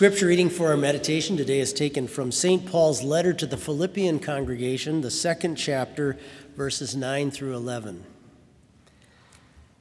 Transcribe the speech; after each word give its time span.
Scripture 0.00 0.28
reading 0.28 0.48
for 0.48 0.68
our 0.68 0.78
meditation 0.78 1.36
today 1.36 1.60
is 1.60 1.74
taken 1.74 2.08
from 2.08 2.32
St. 2.32 2.64
Paul's 2.64 3.02
letter 3.02 3.34
to 3.34 3.44
the 3.44 3.58
Philippian 3.58 4.18
congregation, 4.18 5.02
the 5.02 5.10
second 5.10 5.56
chapter, 5.56 6.16
verses 6.56 6.96
9 6.96 7.30
through 7.30 7.54
11. 7.54 8.02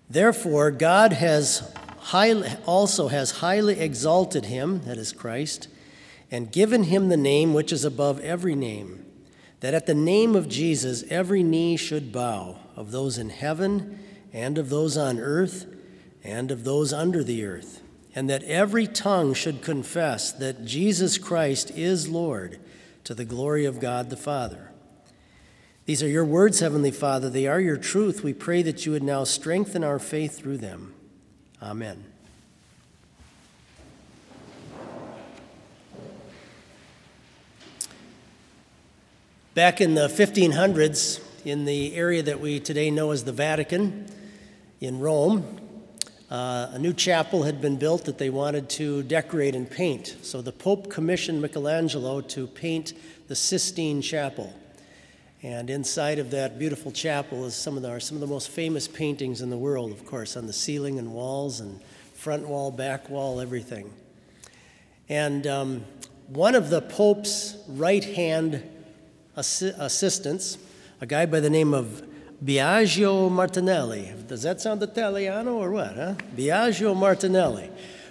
Therefore, 0.09 0.71
God 0.71 1.13
has 1.13 1.73
also 2.65 3.07
has 3.07 3.31
highly 3.31 3.79
exalted 3.79 4.47
him, 4.47 4.81
that 4.81 4.97
is 4.97 5.13
Christ, 5.13 5.69
and 6.29 6.51
given 6.51 6.83
him 6.83 7.07
the 7.07 7.15
name 7.15 7.53
which 7.53 7.71
is 7.71 7.85
above 7.85 8.19
every 8.19 8.55
name, 8.55 9.05
that 9.61 9.73
at 9.73 9.85
the 9.85 9.95
name 9.95 10.35
of 10.35 10.49
Jesus 10.49 11.05
every 11.09 11.43
knee 11.43 11.77
should 11.77 12.11
bow, 12.11 12.57
of 12.75 12.91
those 12.91 13.17
in 13.17 13.29
heaven, 13.29 13.97
and 14.33 14.57
of 14.57 14.69
those 14.69 14.97
on 14.97 15.17
earth, 15.17 15.65
and 16.25 16.51
of 16.51 16.65
those 16.65 16.91
under 16.91 17.23
the 17.23 17.45
earth 17.45 17.78
and 18.15 18.29
that 18.29 18.43
every 18.43 18.87
tongue 18.87 19.33
should 19.33 19.61
confess 19.61 20.31
that 20.31 20.65
Jesus 20.65 21.17
Christ 21.17 21.71
is 21.71 22.07
Lord 22.07 22.59
to 23.03 23.13
the 23.13 23.25
glory 23.25 23.65
of 23.65 23.79
God 23.79 24.09
the 24.09 24.17
Father. 24.17 24.71
These 25.85 26.03
are 26.03 26.07
your 26.07 26.25
words, 26.25 26.59
Heavenly 26.59 26.91
Father. 26.91 27.29
They 27.29 27.47
are 27.47 27.59
your 27.59 27.77
truth. 27.77 28.23
We 28.23 28.33
pray 28.33 28.61
that 28.61 28.85
you 28.85 28.91
would 28.91 29.03
now 29.03 29.23
strengthen 29.23 29.83
our 29.83 29.97
faith 29.97 30.37
through 30.37 30.57
them. 30.57 30.93
Amen. 31.61 32.05
Back 39.55 39.81
in 39.81 39.95
the 39.95 40.07
1500s, 40.07 41.21
in 41.43 41.65
the 41.65 41.95
area 41.95 42.21
that 42.21 42.39
we 42.39 42.59
today 42.59 42.91
know 42.91 43.11
as 43.11 43.23
the 43.23 43.31
Vatican 43.31 44.05
in 44.79 44.99
Rome, 44.99 45.58
uh, 46.29 46.69
a 46.73 46.79
new 46.79 46.93
chapel 46.93 47.43
had 47.43 47.59
been 47.59 47.77
built 47.77 48.05
that 48.05 48.17
they 48.19 48.29
wanted 48.29 48.69
to 48.69 49.01
decorate 49.03 49.55
and 49.55 49.69
paint. 49.69 50.15
So 50.21 50.41
the 50.41 50.51
Pope 50.51 50.89
commissioned 50.89 51.41
Michelangelo 51.41 52.21
to 52.21 52.45
paint 52.45 52.93
the 53.27 53.35
Sistine 53.35 54.01
Chapel. 54.01 54.53
And 55.41 55.69
inside 55.69 56.19
of 56.19 56.31
that 56.31 56.59
beautiful 56.59 56.91
chapel 56.91 57.45
is 57.45 57.55
some 57.55 57.77
of 57.77 57.81
the, 57.81 57.99
some 57.99 58.17
of 58.17 58.21
the 58.21 58.27
most 58.27 58.49
famous 58.49 58.87
paintings 58.87 59.41
in 59.41 59.49
the 59.49 59.57
world, 59.57 59.91
of 59.91 60.05
course, 60.05 60.35
on 60.35 60.45
the 60.45 60.53
ceiling 60.53 60.99
and 60.99 61.13
walls 61.13 61.61
and 61.61 61.79
front 62.13 62.47
wall, 62.47 62.69
back 62.71 63.09
wall, 63.09 63.39
everything. 63.39 63.89
And 65.07 65.47
um, 65.47 65.85
one 66.27 66.53
of 66.53 66.69
the 66.69 66.81
Pope's 66.81 67.57
right 67.67 68.03
hand 68.03 68.61
assi- 69.37 69.73
assistants, 69.79 70.57
a 71.01 71.05
guy 71.05 71.25
by 71.25 71.39
the 71.39 71.49
name 71.49 71.73
of 71.73 72.03
Biagio 72.43 73.29
Martinelli. 73.29 74.13
Does 74.27 74.43
that 74.43 74.61
sound 74.61 74.81
Italiano 74.81 75.55
or 75.55 75.71
what, 75.71 75.95
huh? 75.95 76.13
Biagio 76.35 76.95
Martinelli. 76.95 77.69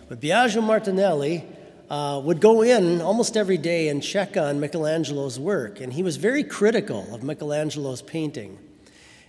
But 0.08 0.20
Biagio 0.20 0.62
Martinelli 0.62 1.46
uh, 1.88 2.20
would 2.22 2.38
go 2.38 2.62
in 2.62 3.00
almost 3.00 3.38
every 3.38 3.56
day 3.56 3.88
and 3.88 4.02
check 4.02 4.36
on 4.36 4.60
Michelangelo's 4.60 5.38
work, 5.38 5.80
and 5.80 5.92
he 5.92 6.02
was 6.02 6.16
very 6.16 6.44
critical 6.44 7.14
of 7.14 7.22
Michelangelo's 7.22 8.02
painting 8.02 8.58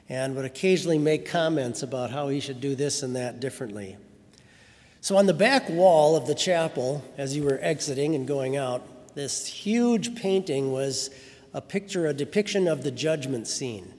and 0.10 0.36
would 0.36 0.44
occasionally 0.44 0.98
make 0.98 1.26
comments 1.26 1.82
about 1.82 2.12
how 2.12 2.28
he 2.28 2.42
should 2.42 2.60
do 2.60 2.76
this 2.76 3.02
and 3.02 3.16
that 3.16 3.40
differently. 3.40 3.96
So, 5.00 5.16
on 5.16 5.28
the 5.28 5.34
back 5.34 5.70
wall 5.70 6.18
of 6.18 6.28
the 6.28 6.36
chapel, 6.36 7.06
as 7.18 7.38
you 7.38 7.44
were 7.44 7.60
exiting 7.62 8.16
and 8.16 8.28
going 8.28 8.58
out, 8.58 9.16
this 9.16 9.46
huge 9.46 10.16
painting 10.16 10.74
was 10.74 11.10
a 11.54 11.62
picture, 11.62 12.08
a 12.08 12.14
depiction 12.14 12.68
of 12.68 12.84
the 12.84 12.92
judgment 12.92 13.48
scene. 13.48 13.94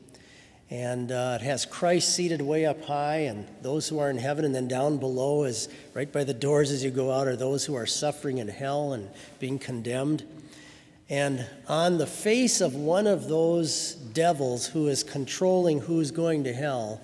And 0.71 1.11
uh, 1.11 1.39
it 1.41 1.45
has 1.45 1.67
Christ 1.67 2.15
seated 2.15 2.41
way 2.41 2.65
up 2.65 2.85
high, 2.85 3.23
and 3.23 3.49
those 3.61 3.89
who 3.89 3.99
are 3.99 4.09
in 4.09 4.19
heaven, 4.19 4.45
and 4.45 4.55
then 4.55 4.69
down 4.69 4.99
below 4.99 5.43
is 5.43 5.69
right 5.95 6.11
by 6.11 6.23
the 6.23 6.33
doors 6.33 6.71
as 6.71 6.85
you 6.85 6.93
go 6.93 7.11
out 7.11 7.27
are 7.27 7.35
those 7.35 7.65
who 7.65 7.75
are 7.75 7.87
suffering 7.87 8.39
in 8.39 8.47
hell 8.47 8.93
and 8.93 9.11
being 9.41 9.59
condemned. 9.59 10.25
And 11.09 11.45
on 11.67 11.99
the 11.99 12.07
face 12.07 12.61
of 12.61 12.77
one 12.77 13.09
of 13.09 13.29
those 13.29 13.95
devils 13.95 14.69
who 14.69 14.87
is 14.87 15.03
controlling 15.03 15.81
who's 15.81 16.13
going 16.13 16.45
to 16.45 16.53
hell, 16.53 17.01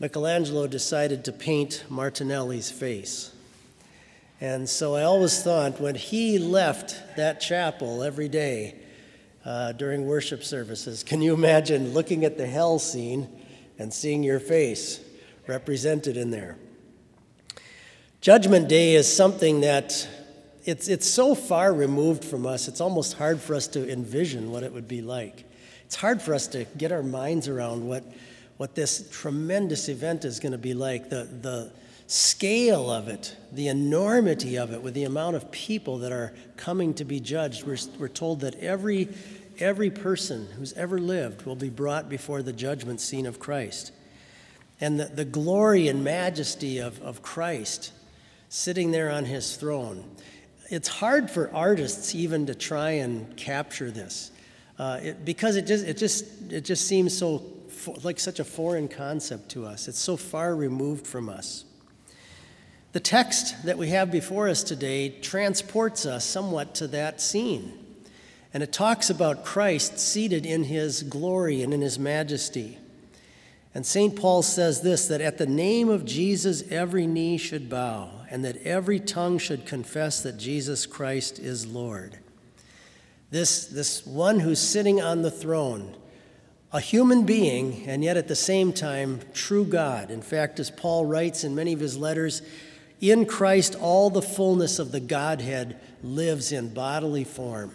Michelangelo 0.00 0.66
decided 0.66 1.24
to 1.26 1.32
paint 1.32 1.84
Martinelli's 1.88 2.68
face. 2.68 3.30
And 4.40 4.68
so 4.68 4.96
I 4.96 5.04
always 5.04 5.40
thought 5.40 5.80
when 5.80 5.94
he 5.94 6.40
left 6.40 7.16
that 7.16 7.40
chapel 7.40 8.02
every 8.02 8.28
day, 8.28 8.74
uh, 9.44 9.72
during 9.72 10.06
worship 10.06 10.42
services. 10.42 11.02
Can 11.02 11.20
you 11.20 11.34
imagine 11.34 11.92
looking 11.92 12.24
at 12.24 12.38
the 12.38 12.46
hell 12.46 12.78
scene 12.78 13.28
and 13.78 13.92
seeing 13.92 14.22
your 14.22 14.40
face 14.40 15.00
represented 15.46 16.16
in 16.16 16.30
there? 16.30 16.56
Judgment 18.20 18.68
Day 18.68 18.94
is 18.94 19.12
something 19.12 19.60
that 19.60 20.08
it's, 20.64 20.88
it's 20.88 21.06
so 21.06 21.34
far 21.34 21.74
removed 21.74 22.24
from 22.24 22.46
us, 22.46 22.68
it's 22.68 22.80
almost 22.80 23.18
hard 23.18 23.38
for 23.38 23.54
us 23.54 23.66
to 23.68 23.90
envision 23.90 24.50
what 24.50 24.62
it 24.62 24.72
would 24.72 24.88
be 24.88 25.02
like. 25.02 25.44
It's 25.84 25.96
hard 25.96 26.22
for 26.22 26.32
us 26.32 26.46
to 26.48 26.64
get 26.78 26.90
our 26.90 27.02
minds 27.02 27.48
around 27.48 27.86
what, 27.86 28.02
what 28.56 28.74
this 28.74 29.10
tremendous 29.12 29.90
event 29.90 30.24
is 30.24 30.40
going 30.40 30.52
to 30.52 30.58
be 30.58 30.72
like, 30.72 31.10
the, 31.10 31.24
the 31.24 31.70
scale 32.06 32.90
of 32.90 33.08
it, 33.08 33.36
the 33.52 33.68
enormity 33.68 34.56
of 34.56 34.72
it, 34.72 34.82
with 34.82 34.94
the 34.94 35.04
amount 35.04 35.36
of 35.36 35.50
people 35.50 35.98
that 35.98 36.12
are 36.12 36.34
coming 36.56 36.94
to 36.94 37.04
be 37.04 37.20
judged. 37.20 37.64
We're, 37.64 37.78
we're 37.98 38.08
told 38.08 38.40
that 38.40 38.54
every 38.56 39.08
every 39.58 39.90
person 39.90 40.48
who's 40.56 40.72
ever 40.72 40.98
lived 40.98 41.42
will 41.42 41.54
be 41.54 41.70
brought 41.70 42.08
before 42.08 42.42
the 42.42 42.52
judgment 42.52 43.00
scene 43.00 43.26
of 43.26 43.38
Christ. 43.38 43.92
And 44.80 44.98
the, 44.98 45.04
the 45.04 45.24
glory 45.24 45.88
and 45.88 46.02
majesty 46.02 46.78
of, 46.78 47.00
of 47.02 47.22
Christ 47.22 47.92
sitting 48.48 48.90
there 48.90 49.10
on 49.10 49.24
his 49.24 49.56
throne. 49.56 50.04
It's 50.70 50.88
hard 50.88 51.30
for 51.30 51.54
artists 51.54 52.14
even 52.14 52.46
to 52.46 52.54
try 52.54 52.90
and 52.90 53.36
capture 53.36 53.90
this 53.90 54.32
uh, 54.78 54.98
it, 55.02 55.24
because 55.24 55.56
it 55.56 55.66
just, 55.66 55.86
it, 55.86 55.96
just, 55.98 56.24
it 56.50 56.64
just 56.64 56.86
seems 56.86 57.16
so 57.16 57.42
like 58.02 58.18
such 58.18 58.40
a 58.40 58.44
foreign 58.44 58.88
concept 58.88 59.50
to 59.50 59.64
us. 59.66 59.88
It's 59.88 59.98
so 59.98 60.16
far 60.16 60.56
removed 60.56 61.06
from 61.06 61.28
us. 61.28 61.64
The 62.94 63.00
text 63.00 63.64
that 63.64 63.76
we 63.76 63.88
have 63.88 64.12
before 64.12 64.48
us 64.48 64.62
today 64.62 65.08
transports 65.08 66.06
us 66.06 66.24
somewhat 66.24 66.76
to 66.76 66.86
that 66.86 67.20
scene. 67.20 67.76
And 68.54 68.62
it 68.62 68.72
talks 68.72 69.10
about 69.10 69.44
Christ 69.44 69.98
seated 69.98 70.46
in 70.46 70.62
his 70.62 71.02
glory 71.02 71.60
and 71.62 71.74
in 71.74 71.80
his 71.80 71.98
majesty. 71.98 72.78
And 73.74 73.84
St. 73.84 74.14
Paul 74.14 74.44
says 74.44 74.82
this 74.82 75.08
that 75.08 75.20
at 75.20 75.38
the 75.38 75.46
name 75.46 75.88
of 75.88 76.04
Jesus, 76.04 76.62
every 76.70 77.08
knee 77.08 77.36
should 77.36 77.68
bow, 77.68 78.12
and 78.30 78.44
that 78.44 78.58
every 78.58 79.00
tongue 79.00 79.38
should 79.38 79.66
confess 79.66 80.22
that 80.22 80.36
Jesus 80.36 80.86
Christ 80.86 81.40
is 81.40 81.66
Lord. 81.66 82.20
This, 83.28 83.66
this 83.66 84.06
one 84.06 84.38
who's 84.38 84.60
sitting 84.60 85.02
on 85.02 85.22
the 85.22 85.32
throne, 85.32 85.96
a 86.72 86.78
human 86.78 87.26
being, 87.26 87.88
and 87.88 88.04
yet 88.04 88.16
at 88.16 88.28
the 88.28 88.36
same 88.36 88.72
time, 88.72 89.18
true 89.32 89.64
God. 89.64 90.12
In 90.12 90.22
fact, 90.22 90.60
as 90.60 90.70
Paul 90.70 91.06
writes 91.06 91.42
in 91.42 91.56
many 91.56 91.72
of 91.72 91.80
his 91.80 91.98
letters, 91.98 92.40
in 93.10 93.26
Christ 93.26 93.76
all 93.80 94.10
the 94.10 94.22
fullness 94.22 94.78
of 94.78 94.92
the 94.92 95.00
Godhead 95.00 95.78
lives 96.02 96.52
in 96.52 96.72
bodily 96.72 97.24
form. 97.24 97.72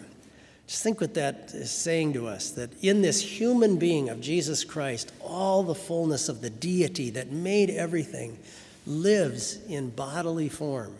Just 0.66 0.82
think 0.82 1.00
what 1.00 1.14
that 1.14 1.50
is 1.52 1.70
saying 1.70 2.12
to 2.12 2.28
us 2.28 2.50
that 2.52 2.70
in 2.82 3.02
this 3.02 3.20
human 3.20 3.76
being 3.76 4.08
of 4.08 4.20
Jesus 4.20 4.64
Christ, 4.64 5.12
all 5.20 5.62
the 5.62 5.74
fullness 5.74 6.28
of 6.28 6.40
the 6.40 6.50
deity 6.50 7.10
that 7.10 7.30
made 7.30 7.70
everything 7.70 8.38
lives 8.86 9.58
in 9.66 9.90
bodily 9.90 10.48
form. 10.48 10.94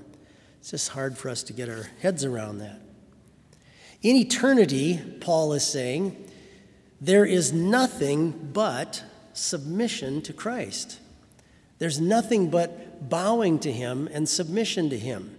It's 0.61 0.73
just 0.73 0.91
hard 0.91 1.17
for 1.17 1.29
us 1.29 1.43
to 1.45 1.53
get 1.53 1.69
our 1.69 1.89
heads 2.01 2.25
around 2.25 2.59
that. 2.59 2.81
In 4.03 4.17
eternity, 4.17 5.01
Paul 5.21 5.53
is 5.53 5.67
saying, 5.67 6.17
there 7.01 7.25
is 7.25 7.53
nothing 7.53 8.51
but 8.53 9.03
submission 9.33 10.21
to 10.23 10.33
Christ. 10.33 10.99
There's 11.79 12.01
nothing 12.01 12.51
but 12.51 12.90
bowing 13.01 13.59
to 13.61 13.73
Him 13.73 14.09
and 14.13 14.29
submission 14.29 14.91
to 14.91 14.99
Him. 14.99 15.37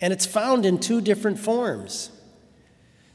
And 0.00 0.12
it's 0.12 0.26
found 0.26 0.66
in 0.66 0.78
two 0.78 1.00
different 1.00 1.38
forms. 1.38 2.10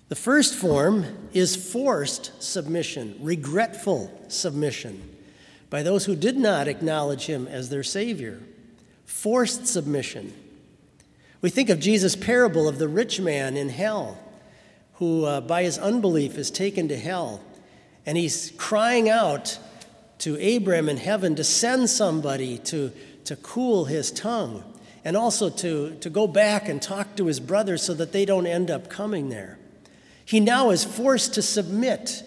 The 0.10 0.16
first 0.16 0.56
form 0.56 1.06
is 1.34 1.56
forced 1.56 2.42
submission, 2.42 3.16
regretful 3.20 4.12
submission 4.28 5.18
by 5.70 5.84
those 5.84 6.06
who 6.06 6.16
did 6.16 6.36
not 6.38 6.68
acknowledge 6.68 7.28
him 7.28 7.48
as 7.48 7.70
their 7.70 7.84
Savior. 7.84 8.42
Forced 9.06 9.68
submission. 9.68 10.34
We 11.42 11.50
think 11.50 11.70
of 11.70 11.80
Jesus' 11.80 12.16
parable 12.16 12.68
of 12.68 12.80
the 12.80 12.88
rich 12.88 13.20
man 13.22 13.56
in 13.56 13.70
hell, 13.70 14.18
who 14.96 15.26
uh, 15.26 15.42
by 15.42 15.64
his 15.64 15.78
unbelief 15.78 16.38
is 16.38 16.52
taken 16.52 16.88
to 16.88 16.98
hell, 16.98 17.42
and 18.06 18.18
he's 18.18 18.52
crying 18.58 19.10
out 19.10 19.60
to 20.20 20.36
Abram 20.56 20.90
in 20.90 20.98
heaven 20.98 21.36
to 21.36 21.44
send 21.44 21.90
somebody 21.90 22.58
to, 22.58 22.92
to 23.30 23.36
cool 23.36 23.86
his 23.86 24.10
tongue 24.10 24.64
and 25.06 25.16
also 25.16 25.52
to, 25.52 25.96
to 26.00 26.10
go 26.10 26.26
back 26.26 26.68
and 26.68 26.82
talk 26.82 27.16
to 27.16 27.28
his 27.28 27.40
brothers 27.40 27.84
so 27.84 27.94
that 27.94 28.12
they 28.12 28.26
don't 28.26 28.48
end 28.48 28.72
up 28.72 28.90
coming 28.90 29.30
there. 29.30 29.60
He 30.26 30.40
now 30.40 30.72
is 30.72 30.84
forced 30.84 31.36
to 31.36 31.44
submit 31.44 32.24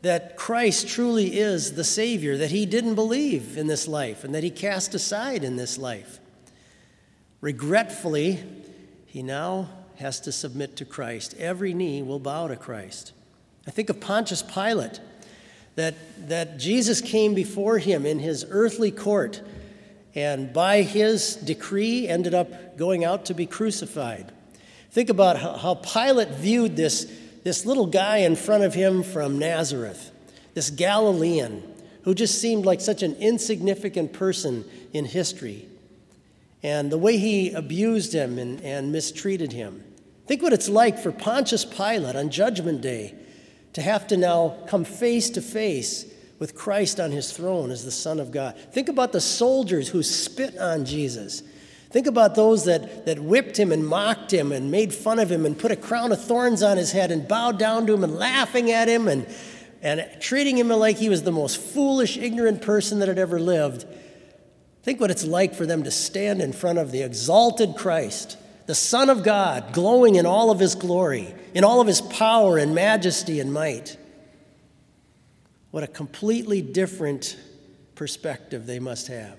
that 0.00 0.38
Christ 0.38 0.88
truly 0.88 1.38
is 1.38 1.74
the 1.74 1.84
Savior, 1.84 2.38
that 2.38 2.50
he 2.50 2.64
didn't 2.64 2.94
believe 2.94 3.58
in 3.58 3.66
this 3.66 3.86
life, 3.86 4.24
and 4.24 4.34
that 4.34 4.42
he 4.42 4.48
cast 4.48 4.94
aside 4.94 5.44
in 5.44 5.56
this 5.56 5.76
life. 5.76 6.18
Regretfully, 7.42 8.42
he 9.04 9.22
now 9.22 9.68
has 9.96 10.18
to 10.20 10.32
submit 10.32 10.76
to 10.76 10.86
Christ. 10.86 11.34
Every 11.38 11.74
knee 11.74 12.02
will 12.02 12.20
bow 12.20 12.48
to 12.48 12.56
Christ. 12.56 13.12
I 13.66 13.70
think 13.70 13.90
of 13.90 14.00
Pontius 14.00 14.42
Pilate, 14.42 14.98
that, 15.74 15.94
that 16.26 16.58
Jesus 16.58 17.02
came 17.02 17.34
before 17.34 17.76
him 17.76 18.06
in 18.06 18.18
his 18.18 18.46
earthly 18.48 18.90
court 18.90 19.42
and 20.18 20.52
by 20.52 20.82
his 20.82 21.36
decree 21.36 22.08
ended 22.08 22.34
up 22.34 22.76
going 22.76 23.04
out 23.04 23.26
to 23.26 23.34
be 23.34 23.46
crucified. 23.46 24.32
Think 24.90 25.10
about 25.10 25.38
how, 25.38 25.76
Pilate 25.76 26.30
viewed 26.30 26.74
this, 26.74 27.04
this 27.44 27.64
little 27.64 27.86
guy 27.86 28.18
in 28.18 28.34
front 28.34 28.64
of 28.64 28.74
him 28.74 29.04
from 29.04 29.38
Nazareth, 29.38 30.10
this 30.54 30.70
Galilean 30.70 31.62
who 32.02 32.14
just 32.14 32.40
seemed 32.40 32.66
like 32.66 32.80
such 32.80 33.04
an 33.04 33.14
insignificant 33.16 34.12
person 34.12 34.64
in 34.92 35.04
history, 35.04 35.68
and 36.64 36.90
the 36.90 36.98
way 36.98 37.16
he 37.16 37.52
abused 37.52 38.12
him 38.12 38.40
and, 38.40 38.60
and 38.62 38.90
mistreated 38.90 39.52
him. 39.52 39.84
Think 40.26 40.42
what 40.42 40.52
it's 40.52 40.68
like 40.68 40.98
for 40.98 41.12
Pontius 41.12 41.64
Pilate 41.64 42.16
on 42.16 42.30
Judgment 42.30 42.80
Day 42.80 43.14
to 43.74 43.82
have 43.82 44.08
to 44.08 44.16
now 44.16 44.56
come 44.66 44.84
face 44.84 45.30
to 45.30 45.40
face 45.40 46.07
with 46.38 46.54
Christ 46.54 47.00
on 47.00 47.10
his 47.10 47.32
throne 47.32 47.70
as 47.70 47.84
the 47.84 47.90
Son 47.90 48.20
of 48.20 48.30
God. 48.30 48.56
Think 48.72 48.88
about 48.88 49.12
the 49.12 49.20
soldiers 49.20 49.88
who 49.88 50.02
spit 50.02 50.56
on 50.58 50.84
Jesus. 50.84 51.42
Think 51.90 52.06
about 52.06 52.34
those 52.34 52.66
that, 52.66 53.06
that 53.06 53.18
whipped 53.18 53.58
him 53.58 53.72
and 53.72 53.86
mocked 53.86 54.32
him 54.32 54.52
and 54.52 54.70
made 54.70 54.92
fun 54.92 55.18
of 55.18 55.32
him 55.32 55.46
and 55.46 55.58
put 55.58 55.72
a 55.72 55.76
crown 55.76 56.12
of 56.12 56.22
thorns 56.22 56.62
on 56.62 56.76
his 56.76 56.92
head 56.92 57.10
and 57.10 57.26
bowed 57.26 57.58
down 57.58 57.86
to 57.86 57.94
him 57.94 58.04
and 58.04 58.14
laughing 58.14 58.70
at 58.70 58.88
him 58.88 59.08
and, 59.08 59.26
and 59.80 60.06
treating 60.20 60.58
him 60.58 60.68
like 60.68 60.98
he 60.98 61.08
was 61.08 61.22
the 61.22 61.32
most 61.32 61.58
foolish, 61.58 62.18
ignorant 62.18 62.60
person 62.60 62.98
that 62.98 63.08
had 63.08 63.18
ever 63.18 63.40
lived. 63.40 63.86
Think 64.82 65.00
what 65.00 65.10
it's 65.10 65.24
like 65.24 65.54
for 65.54 65.66
them 65.66 65.82
to 65.84 65.90
stand 65.90 66.42
in 66.42 66.52
front 66.52 66.78
of 66.78 66.92
the 66.92 67.02
exalted 67.02 67.74
Christ, 67.76 68.36
the 68.66 68.74
Son 68.74 69.08
of 69.08 69.22
God, 69.22 69.72
glowing 69.72 70.14
in 70.16 70.26
all 70.26 70.50
of 70.50 70.60
his 70.60 70.74
glory, 70.74 71.34
in 71.54 71.64
all 71.64 71.80
of 71.80 71.86
his 71.86 72.02
power 72.02 72.58
and 72.58 72.74
majesty 72.74 73.40
and 73.40 73.52
might. 73.52 73.96
What 75.70 75.82
a 75.82 75.86
completely 75.86 76.62
different 76.62 77.36
perspective 77.94 78.66
they 78.66 78.78
must 78.78 79.08
have. 79.08 79.38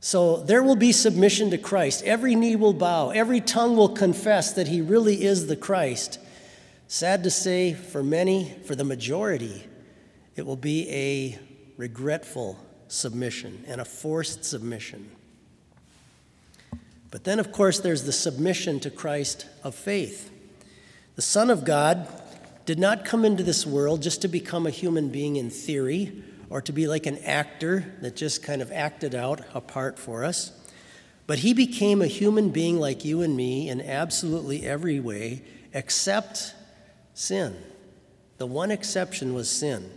So 0.00 0.36
there 0.36 0.62
will 0.62 0.76
be 0.76 0.92
submission 0.92 1.50
to 1.50 1.58
Christ. 1.58 2.04
Every 2.04 2.34
knee 2.34 2.56
will 2.56 2.74
bow, 2.74 3.10
every 3.10 3.40
tongue 3.40 3.76
will 3.76 3.88
confess 3.88 4.52
that 4.52 4.68
he 4.68 4.80
really 4.80 5.24
is 5.24 5.46
the 5.46 5.56
Christ. 5.56 6.18
Sad 6.88 7.24
to 7.24 7.30
say, 7.30 7.72
for 7.72 8.04
many, 8.04 8.54
for 8.66 8.76
the 8.76 8.84
majority, 8.84 9.64
it 10.36 10.46
will 10.46 10.56
be 10.56 10.88
a 10.90 11.38
regretful 11.76 12.58
submission 12.88 13.64
and 13.66 13.80
a 13.80 13.84
forced 13.84 14.44
submission. 14.44 15.10
But 17.10 17.24
then, 17.24 17.40
of 17.40 17.50
course, 17.50 17.80
there's 17.80 18.04
the 18.04 18.12
submission 18.12 18.78
to 18.80 18.90
Christ 18.90 19.46
of 19.64 19.74
faith. 19.74 20.30
The 21.16 21.22
Son 21.22 21.50
of 21.50 21.64
God 21.64 22.06
did 22.66 22.78
not 22.80 23.04
come 23.04 23.24
into 23.24 23.44
this 23.44 23.64
world 23.64 24.02
just 24.02 24.22
to 24.22 24.28
become 24.28 24.66
a 24.66 24.70
human 24.70 25.08
being 25.08 25.36
in 25.36 25.48
theory 25.50 26.22
or 26.50 26.60
to 26.60 26.72
be 26.72 26.88
like 26.88 27.06
an 27.06 27.18
actor 27.18 27.94
that 28.02 28.16
just 28.16 28.42
kind 28.42 28.60
of 28.60 28.70
acted 28.72 29.14
out 29.14 29.40
a 29.54 29.60
part 29.60 29.98
for 29.98 30.24
us. 30.24 30.52
But 31.26 31.38
he 31.38 31.54
became 31.54 32.02
a 32.02 32.06
human 32.06 32.50
being 32.50 32.78
like 32.78 33.04
you 33.04 33.22
and 33.22 33.36
me 33.36 33.68
in 33.68 33.80
absolutely 33.80 34.66
every 34.66 35.00
way 35.00 35.42
except 35.72 36.54
sin. 37.14 37.56
The 38.38 38.46
one 38.46 38.70
exception 38.70 39.32
was 39.32 39.48
sin. 39.48 39.90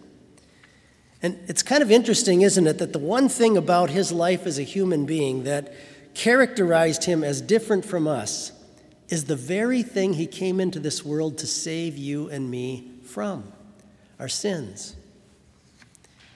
And 1.21 1.37
it's 1.47 1.63
kind 1.63 1.83
of 1.83 1.91
interesting, 1.91 2.41
isn't 2.41 2.65
it, 2.65 2.77
that 2.77 2.93
the 2.93 2.99
one 2.99 3.29
thing 3.29 3.57
about 3.57 3.89
his 3.89 4.11
life 4.11 4.45
as 4.45 4.57
a 4.57 4.63
human 4.63 5.05
being 5.05 5.43
that 5.43 5.73
characterized 6.13 7.03
him 7.03 7.23
as 7.23 7.41
different 7.41 7.83
from 7.83 8.07
us 8.07 8.51
is 9.09 9.25
the 9.25 9.35
very 9.35 9.83
thing 9.83 10.13
he 10.13 10.27
came 10.27 10.59
into 10.59 10.79
this 10.79 11.03
world 11.03 11.37
to 11.39 11.47
save 11.47 11.97
you 11.97 12.29
and 12.29 12.49
me 12.49 12.91
from 13.03 13.51
our 14.19 14.29
sins. 14.29 14.95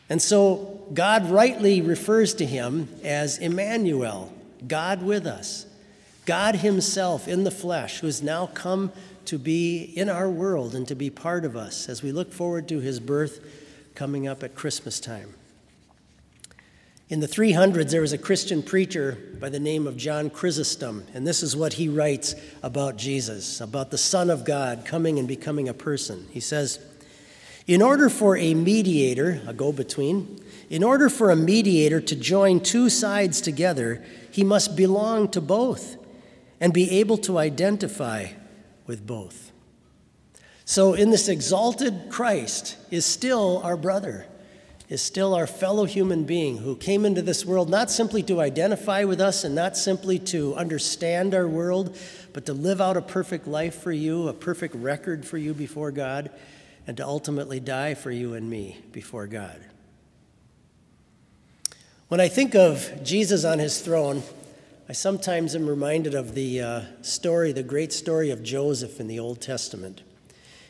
And 0.09 0.21
so 0.21 0.85
God 0.93 1.29
rightly 1.29 1.81
refers 1.81 2.33
to 2.35 2.45
him 2.45 2.89
as 3.03 3.37
Emmanuel, 3.37 4.33
God 4.67 5.01
with 5.01 5.25
us, 5.25 5.65
God 6.25 6.55
Himself 6.55 7.27
in 7.27 7.43
the 7.43 7.51
flesh, 7.51 7.99
who 7.99 8.07
has 8.07 8.21
now 8.21 8.47
come 8.47 8.91
to 9.25 9.37
be 9.37 9.83
in 9.83 10.09
our 10.09 10.29
world 10.29 10.75
and 10.75 10.87
to 10.87 10.95
be 10.95 11.09
part 11.09 11.45
of 11.45 11.55
us 11.55 11.89
as 11.89 12.01
we 12.01 12.11
look 12.11 12.31
forward 12.31 12.67
to 12.69 12.79
His 12.79 12.99
birth 12.99 13.45
coming 13.95 14.27
up 14.27 14.43
at 14.43 14.55
Christmas 14.55 14.99
time. 14.99 15.33
In 17.13 17.19
the 17.19 17.27
300s, 17.27 17.91
there 17.91 18.01
was 18.01 18.11
a 18.11 18.17
Christian 18.17 18.63
preacher 18.63 19.19
by 19.39 19.49
the 19.49 19.59
name 19.59 19.85
of 19.85 19.97
John 19.97 20.31
Chrysostom, 20.31 21.05
and 21.13 21.27
this 21.27 21.43
is 21.43 21.55
what 21.55 21.73
he 21.73 21.87
writes 21.87 22.33
about 22.63 22.97
Jesus, 22.97 23.61
about 23.61 23.91
the 23.91 23.99
Son 23.99 24.31
of 24.31 24.43
God 24.43 24.83
coming 24.83 25.19
and 25.19 25.27
becoming 25.27 25.69
a 25.69 25.75
person. 25.75 26.27
He 26.31 26.39
says, 26.39 26.79
In 27.67 27.83
order 27.83 28.09
for 28.09 28.35
a 28.35 28.55
mediator, 28.55 29.43
a 29.45 29.53
go 29.53 29.71
between, 29.71 30.43
in 30.71 30.83
order 30.83 31.07
for 31.07 31.29
a 31.29 31.35
mediator 31.35 32.01
to 32.01 32.15
join 32.15 32.61
two 32.61 32.89
sides 32.89 33.41
together, 33.41 34.03
he 34.31 34.43
must 34.43 34.75
belong 34.75 35.29
to 35.33 35.39
both 35.39 35.97
and 36.59 36.73
be 36.73 36.89
able 36.97 37.19
to 37.19 37.37
identify 37.37 38.29
with 38.87 39.05
both. 39.05 39.51
So, 40.65 40.95
in 40.95 41.11
this 41.11 41.27
exalted 41.27 42.07
Christ 42.09 42.75
is 42.89 43.05
still 43.05 43.61
our 43.63 43.77
brother 43.77 44.25
is 44.89 45.01
still 45.01 45.33
our 45.33 45.47
fellow 45.47 45.85
human 45.85 46.23
being 46.23 46.57
who 46.57 46.75
came 46.75 47.05
into 47.05 47.21
this 47.21 47.45
world 47.45 47.69
not 47.69 47.89
simply 47.89 48.21
to 48.23 48.41
identify 48.41 49.03
with 49.03 49.21
us 49.21 49.43
and 49.43 49.55
not 49.55 49.77
simply 49.77 50.19
to 50.19 50.53
understand 50.55 51.33
our 51.33 51.47
world, 51.47 51.97
but 52.33 52.45
to 52.45 52.53
live 52.53 52.81
out 52.81 52.97
a 52.97 53.01
perfect 53.01 53.47
life 53.47 53.81
for 53.81 53.91
you, 53.91 54.27
a 54.27 54.33
perfect 54.33 54.75
record 54.75 55.25
for 55.25 55.37
you 55.37 55.53
before 55.53 55.91
God, 55.91 56.29
and 56.85 56.97
to 56.97 57.05
ultimately 57.05 57.59
die 57.59 57.93
for 57.93 58.11
you 58.11 58.33
and 58.33 58.49
me 58.49 58.77
before 58.91 59.27
God. 59.27 59.59
When 62.09 62.19
I 62.19 62.27
think 62.27 62.53
of 62.53 63.03
Jesus 63.03 63.45
on 63.45 63.59
his 63.59 63.81
throne, 63.81 64.21
I 64.87 64.93
sometimes 64.93 65.55
am 65.55 65.67
reminded 65.67 66.13
of 66.13 66.35
the 66.35 66.61
uh, 66.61 66.81
story, 67.01 67.53
the 67.53 67.63
great 67.63 67.93
story 67.93 68.29
of 68.31 68.43
Joseph 68.43 68.99
in 68.99 69.07
the 69.07 69.17
Old 69.17 69.41
Testament. 69.41 70.03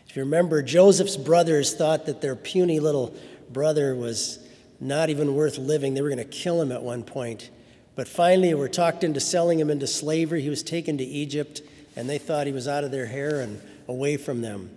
If 0.07 0.15
you 0.15 0.23
remember, 0.23 0.61
Joseph's 0.61 1.17
brothers 1.17 1.73
thought 1.73 2.05
that 2.05 2.21
their 2.21 2.35
puny 2.35 2.79
little 2.79 3.15
brother 3.53 3.95
was 3.95 4.39
not 4.79 5.09
even 5.09 5.35
worth 5.35 5.57
living. 5.57 5.93
They 5.93 6.01
were 6.01 6.09
going 6.09 6.17
to 6.17 6.25
kill 6.25 6.61
him 6.61 6.71
at 6.71 6.83
one 6.83 7.03
point. 7.03 7.49
But 7.95 8.07
finally, 8.07 8.53
were 8.53 8.67
talked 8.67 9.03
into 9.03 9.19
selling 9.19 9.59
him 9.59 9.69
into 9.69 9.87
slavery. 9.87 10.41
He 10.41 10.49
was 10.49 10.63
taken 10.63 10.97
to 10.97 11.03
Egypt, 11.03 11.61
and 11.95 12.09
they 12.09 12.17
thought 12.17 12.47
he 12.47 12.53
was 12.53 12.67
out 12.67 12.83
of 12.83 12.91
their 12.91 13.05
hair 13.05 13.39
and 13.39 13.61
away 13.87 14.17
from 14.17 14.41
them. 14.41 14.71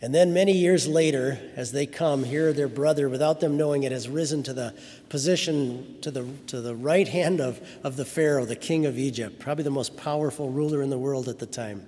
And 0.00 0.14
then, 0.14 0.32
many 0.32 0.52
years 0.52 0.86
later, 0.86 1.40
as 1.56 1.72
they 1.72 1.84
come, 1.84 2.22
here 2.22 2.52
their 2.52 2.68
brother, 2.68 3.08
without 3.08 3.40
them 3.40 3.56
knowing 3.56 3.82
it, 3.82 3.90
has 3.90 4.08
risen 4.08 4.44
to 4.44 4.52
the 4.52 4.72
position 5.08 5.96
to 6.02 6.12
the, 6.12 6.24
to 6.46 6.60
the 6.60 6.76
right 6.76 7.08
hand 7.08 7.40
of, 7.40 7.60
of 7.82 7.96
the 7.96 8.04
Pharaoh, 8.04 8.44
the 8.44 8.54
king 8.54 8.86
of 8.86 8.96
Egypt, 8.96 9.40
probably 9.40 9.64
the 9.64 9.70
most 9.70 9.96
powerful 9.96 10.50
ruler 10.50 10.82
in 10.82 10.90
the 10.90 10.98
world 10.98 11.28
at 11.28 11.40
the 11.40 11.46
time. 11.46 11.84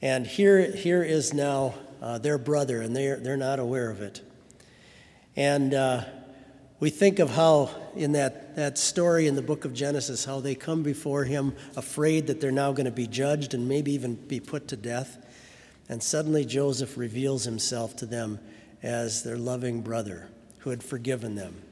And 0.00 0.26
here, 0.26 0.70
here 0.70 1.02
is 1.02 1.34
now 1.34 1.74
uh, 2.00 2.16
their 2.16 2.38
brother, 2.38 2.80
and 2.80 2.96
they're, 2.96 3.16
they're 3.16 3.36
not 3.36 3.58
aware 3.58 3.90
of 3.90 4.00
it. 4.00 4.22
And 5.38 5.72
uh, 5.72 6.02
we 6.80 6.90
think 6.90 7.20
of 7.20 7.30
how, 7.30 7.70
in 7.94 8.10
that, 8.12 8.56
that 8.56 8.76
story 8.76 9.28
in 9.28 9.36
the 9.36 9.42
book 9.42 9.64
of 9.64 9.72
Genesis, 9.72 10.24
how 10.24 10.40
they 10.40 10.56
come 10.56 10.82
before 10.82 11.22
him 11.22 11.54
afraid 11.76 12.26
that 12.26 12.40
they're 12.40 12.50
now 12.50 12.72
going 12.72 12.86
to 12.86 12.90
be 12.90 13.06
judged 13.06 13.54
and 13.54 13.68
maybe 13.68 13.92
even 13.92 14.16
be 14.16 14.40
put 14.40 14.66
to 14.66 14.76
death. 14.76 15.24
And 15.88 16.02
suddenly 16.02 16.44
Joseph 16.44 16.98
reveals 16.98 17.44
himself 17.44 17.94
to 17.98 18.06
them 18.06 18.40
as 18.82 19.22
their 19.22 19.38
loving 19.38 19.80
brother 19.80 20.28
who 20.58 20.70
had 20.70 20.82
forgiven 20.82 21.36
them. 21.36 21.62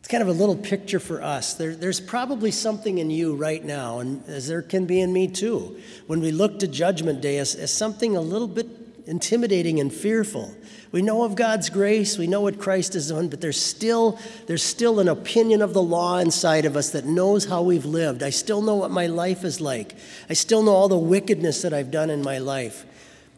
It's 0.00 0.08
kind 0.08 0.22
of 0.22 0.28
a 0.28 0.32
little 0.32 0.56
picture 0.56 0.98
for 0.98 1.22
us. 1.22 1.54
There, 1.54 1.76
there's 1.76 2.00
probably 2.00 2.50
something 2.50 2.98
in 2.98 3.10
you 3.10 3.36
right 3.36 3.64
now, 3.64 4.00
and 4.00 4.24
as 4.26 4.48
there 4.48 4.62
can 4.62 4.86
be 4.86 5.00
in 5.00 5.12
me 5.12 5.28
too, 5.28 5.80
when 6.08 6.18
we 6.18 6.32
look 6.32 6.58
to 6.58 6.66
Judgment 6.66 7.20
Day 7.20 7.38
as, 7.38 7.54
as 7.54 7.72
something 7.72 8.16
a 8.16 8.20
little 8.20 8.48
bit 8.48 8.85
intimidating 9.06 9.80
and 9.80 9.92
fearful. 9.92 10.54
We 10.92 11.00
know 11.02 11.24
of 11.24 11.34
God's 11.34 11.70
grace, 11.70 12.18
we 12.18 12.26
know 12.26 12.40
what 12.40 12.58
Christ 12.58 12.94
has 12.94 13.10
done, 13.10 13.28
but 13.28 13.40
there's 13.40 13.60
still, 13.60 14.18
there's 14.46 14.62
still 14.62 15.00
an 15.00 15.08
opinion 15.08 15.62
of 15.62 15.72
the 15.72 15.82
law 15.82 16.18
inside 16.18 16.64
of 16.64 16.76
us 16.76 16.90
that 16.90 17.04
knows 17.04 17.44
how 17.44 17.62
we've 17.62 17.84
lived. 17.84 18.22
I 18.22 18.30
still 18.30 18.62
know 18.62 18.74
what 18.74 18.90
my 18.90 19.06
life 19.06 19.44
is 19.44 19.60
like. 19.60 19.94
I 20.28 20.34
still 20.34 20.62
know 20.62 20.72
all 20.72 20.88
the 20.88 20.98
wickedness 20.98 21.62
that 21.62 21.72
I've 21.72 21.90
done 21.90 22.10
in 22.10 22.22
my 22.22 22.38
life. 22.38 22.84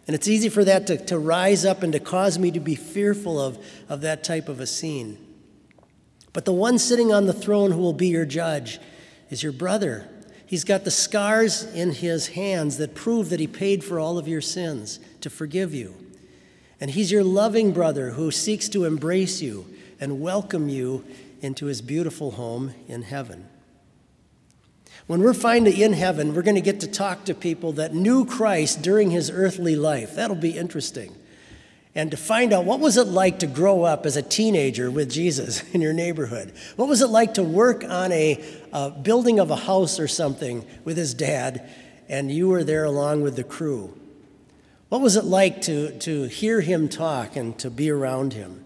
And 0.06 0.14
it's 0.14 0.26
easy 0.26 0.48
for 0.48 0.64
that 0.64 0.86
to, 0.86 0.96
to 1.06 1.18
rise 1.18 1.66
up 1.66 1.82
and 1.82 1.92
to 1.92 2.00
cause 2.00 2.38
me 2.38 2.50
to 2.52 2.60
be 2.60 2.74
fearful 2.74 3.38
of, 3.38 3.58
of 3.90 4.00
that 4.00 4.24
type 4.24 4.48
of 4.48 4.58
a 4.58 4.66
scene. 4.66 5.18
But 6.32 6.46
the 6.46 6.52
one 6.52 6.78
sitting 6.78 7.12
on 7.12 7.26
the 7.26 7.32
throne 7.32 7.72
who 7.72 7.80
will 7.80 7.92
be 7.92 8.08
your 8.08 8.24
judge 8.24 8.78
is 9.28 9.42
your 9.42 9.52
brother. 9.52 10.08
He's 10.48 10.64
got 10.64 10.84
the 10.84 10.90
scars 10.90 11.62
in 11.62 11.92
his 11.92 12.28
hands 12.28 12.78
that 12.78 12.94
prove 12.94 13.28
that 13.28 13.38
he 13.38 13.46
paid 13.46 13.84
for 13.84 14.00
all 14.00 14.16
of 14.16 14.26
your 14.26 14.40
sins 14.40 14.98
to 15.20 15.28
forgive 15.28 15.74
you. 15.74 15.94
And 16.80 16.90
he's 16.90 17.12
your 17.12 17.22
loving 17.22 17.72
brother 17.72 18.12
who 18.12 18.30
seeks 18.30 18.66
to 18.70 18.86
embrace 18.86 19.42
you 19.42 19.66
and 20.00 20.22
welcome 20.22 20.70
you 20.70 21.04
into 21.42 21.66
his 21.66 21.82
beautiful 21.82 22.30
home 22.30 22.72
in 22.88 23.02
heaven. 23.02 23.46
When 25.06 25.20
we're 25.20 25.34
finally 25.34 25.82
in 25.82 25.92
heaven, 25.92 26.34
we're 26.34 26.40
going 26.40 26.54
to 26.54 26.62
get 26.62 26.80
to 26.80 26.88
talk 26.88 27.26
to 27.26 27.34
people 27.34 27.72
that 27.72 27.92
knew 27.92 28.24
Christ 28.24 28.80
during 28.80 29.10
his 29.10 29.30
earthly 29.30 29.76
life. 29.76 30.14
That'll 30.14 30.34
be 30.34 30.56
interesting. 30.56 31.14
And 31.98 32.12
to 32.12 32.16
find 32.16 32.52
out 32.52 32.64
what 32.64 32.78
was 32.78 32.96
it 32.96 33.08
like 33.08 33.40
to 33.40 33.48
grow 33.48 33.82
up 33.82 34.06
as 34.06 34.16
a 34.16 34.22
teenager 34.22 34.88
with 34.88 35.10
Jesus 35.10 35.68
in 35.72 35.80
your 35.80 35.92
neighborhood? 35.92 36.52
What 36.76 36.88
was 36.88 37.02
it 37.02 37.08
like 37.08 37.34
to 37.34 37.42
work 37.42 37.82
on 37.82 38.12
a, 38.12 38.40
a 38.72 38.90
building 38.90 39.40
of 39.40 39.50
a 39.50 39.56
house 39.56 39.98
or 39.98 40.06
something 40.06 40.64
with 40.84 40.96
his 40.96 41.12
dad, 41.12 41.68
and 42.08 42.30
you 42.30 42.50
were 42.50 42.62
there 42.62 42.84
along 42.84 43.22
with 43.22 43.34
the 43.34 43.42
crew? 43.42 43.98
What 44.90 45.00
was 45.00 45.16
it 45.16 45.24
like 45.24 45.60
to, 45.62 45.98
to 45.98 46.28
hear 46.28 46.60
him 46.60 46.88
talk 46.88 47.34
and 47.34 47.58
to 47.58 47.68
be 47.68 47.90
around 47.90 48.32
him? 48.32 48.62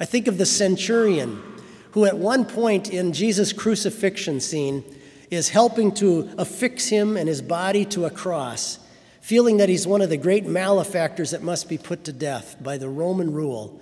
I 0.00 0.06
think 0.06 0.26
of 0.26 0.38
the 0.38 0.46
centurion 0.46 1.42
who, 1.90 2.06
at 2.06 2.16
one 2.16 2.46
point 2.46 2.88
in 2.88 3.12
Jesus' 3.12 3.52
crucifixion 3.52 4.40
scene, 4.40 4.82
is 5.30 5.50
helping 5.50 5.92
to 5.96 6.30
affix 6.38 6.88
him 6.88 7.18
and 7.18 7.28
his 7.28 7.42
body 7.42 7.84
to 7.84 8.06
a 8.06 8.10
cross, 8.10 8.78
feeling 9.22 9.56
that 9.58 9.68
he's 9.68 9.86
one 9.86 10.02
of 10.02 10.10
the 10.10 10.16
great 10.16 10.44
malefactors 10.44 11.30
that 11.30 11.42
must 11.42 11.68
be 11.68 11.78
put 11.78 12.04
to 12.04 12.12
death 12.12 12.56
by 12.60 12.76
the 12.76 12.88
Roman 12.88 13.32
rule. 13.32 13.80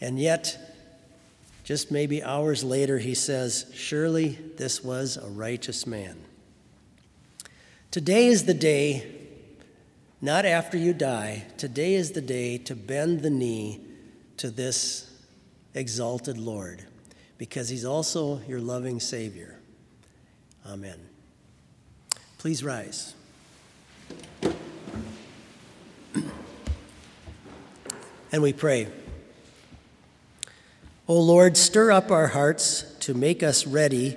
And 0.00 0.18
yet, 0.18 0.58
just 1.64 1.92
maybe 1.92 2.22
hours 2.22 2.64
later, 2.64 2.98
he 2.98 3.14
says, 3.14 3.70
Surely 3.74 4.38
this 4.56 4.82
was 4.82 5.18
a 5.18 5.28
righteous 5.28 5.86
man. 5.86 6.16
Today 7.90 8.26
is 8.26 8.46
the 8.46 8.54
day 8.54 9.14
not 10.20 10.44
after 10.44 10.76
you 10.76 10.94
die. 10.94 11.44
Today 11.58 11.94
is 11.94 12.12
the 12.12 12.20
day 12.20 12.58
to 12.58 12.74
bend 12.74 13.20
the 13.20 13.30
knee 13.30 13.80
to 14.38 14.50
this 14.50 15.10
exalted 15.74 16.38
Lord 16.38 16.84
because 17.36 17.68
he's 17.68 17.84
also 17.84 18.40
your 18.48 18.60
loving 18.60 18.98
Savior. 18.98 19.60
Amen. 20.66 20.98
Please 22.38 22.64
rise. 22.64 23.14
And 28.30 28.42
we 28.42 28.52
pray. 28.52 28.88
O 31.06 31.18
Lord, 31.18 31.56
stir 31.56 31.90
up 31.90 32.10
our 32.10 32.28
hearts 32.28 32.82
to 33.00 33.14
make 33.14 33.42
us 33.42 33.66
ready 33.66 34.16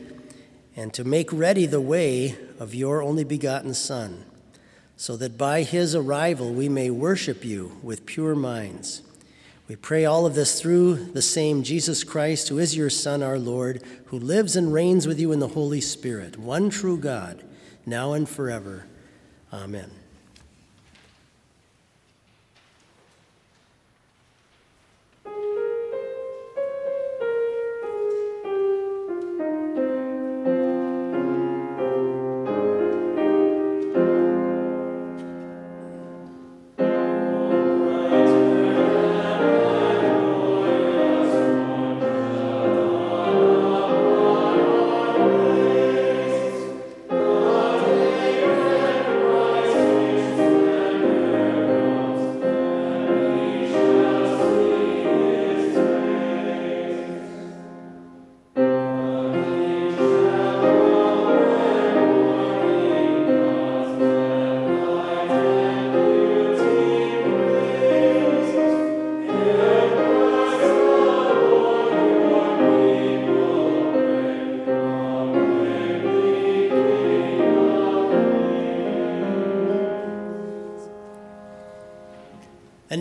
and 0.76 0.94
to 0.94 1.04
make 1.04 1.32
ready 1.32 1.66
the 1.66 1.82
way 1.82 2.38
of 2.60 2.76
your 2.76 3.02
only 3.02 3.24
begotten 3.24 3.74
Son 3.74 4.26
so 5.02 5.18
that 5.18 5.36
by 5.36 5.64
his 5.64 5.96
arrival 5.96 6.54
we 6.54 6.70
may 6.70 6.92
worship 6.92 7.44
you 7.44 7.76
with 7.82 8.06
pure 8.06 8.36
minds. 8.36 9.02
We 9.68 9.76
pray 9.76 10.06
all 10.06 10.28
of 10.28 10.36
this 10.36 10.62
through 10.62 10.96
the 11.14 11.24
same 11.24 11.64
Jesus 11.64 12.04
Christ, 12.04 12.50
who 12.50 12.60
is 12.60 12.78
your 12.78 12.92
Son, 12.92 13.24
our 13.24 13.40
Lord, 13.40 13.82
who 14.06 14.20
lives 14.20 14.56
and 14.56 14.72
reigns 14.72 15.08
with 15.08 15.20
you 15.20 15.32
in 15.32 15.40
the 15.40 15.48
Holy 15.48 15.82
Spirit, 15.82 16.38
one 16.38 16.70
true 16.70 16.98
God, 16.98 17.44
now 17.84 18.14
and 18.14 18.30
forever. 18.30 18.86
Amen. 19.52 19.90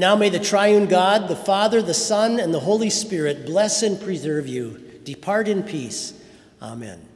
And 0.01 0.07
now 0.07 0.17
may 0.17 0.31
the 0.31 0.41
triune 0.41 0.87
God, 0.87 1.29
the 1.29 1.37
Father, 1.37 1.83
the 1.83 1.93
Son, 1.93 2.41
and 2.41 2.55
the 2.55 2.61
Holy 2.61 2.89
Spirit 2.89 3.45
bless 3.45 3.83
and 3.83 4.01
preserve 4.01 4.49
you. 4.49 4.81
Depart 5.05 5.47
in 5.47 5.63
peace. 5.63 6.15
Amen. 6.63 7.07